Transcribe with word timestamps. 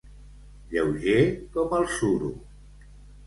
Lleuger 0.75 1.19
com 1.57 1.75
el 1.81 1.85
suro. 1.99 2.31